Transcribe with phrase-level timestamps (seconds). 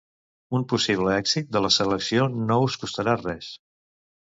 [0.59, 3.55] Un possible èxit de la selecció no us costarà res.